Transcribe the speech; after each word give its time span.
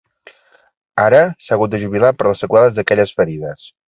Ara, 1.03 1.19
s’ha 1.47 1.53
hagut 1.55 1.75
de 1.75 1.81
jubilar 1.83 2.09
per 2.21 2.27
les 2.29 2.41
seqüeles 2.45 2.77
d’aquelles 2.79 3.15
ferides. 3.21 3.69